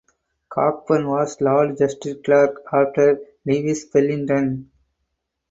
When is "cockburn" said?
0.49-1.07